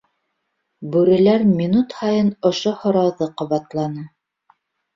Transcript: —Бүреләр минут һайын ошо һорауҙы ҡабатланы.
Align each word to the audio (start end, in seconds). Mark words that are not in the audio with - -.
—Бүреләр 0.95 1.45
минут 1.59 1.93
һайын 1.99 2.33
ошо 2.51 2.75
һорауҙы 2.81 3.31
ҡабатланы. 3.43 4.11